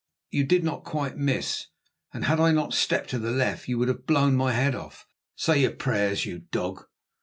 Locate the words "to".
3.11-3.19